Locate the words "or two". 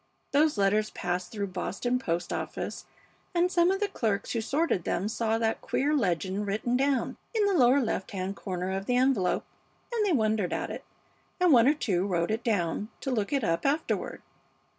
11.67-12.07